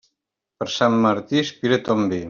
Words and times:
Per 0.63 0.67
Sant 0.77 0.97
Martí, 1.05 1.45
aspira 1.47 1.81
ton 1.91 2.07
vi. 2.15 2.19